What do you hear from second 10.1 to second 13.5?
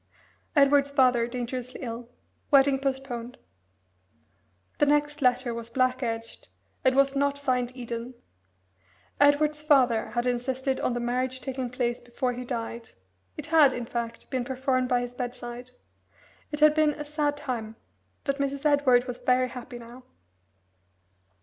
had insisted on the marriage taking place before he died it